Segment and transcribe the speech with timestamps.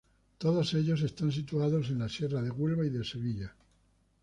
[0.43, 3.53] Todos ellos están situados en las sierras de Huelva y de Sevilla.